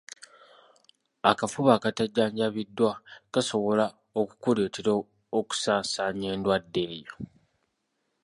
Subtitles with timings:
[1.31, 2.91] Akafuba akatajjanjabiddwa
[3.33, 3.85] kasobola
[4.19, 4.91] okukuleetera
[5.39, 7.13] okusaasaanya endwadde eyo.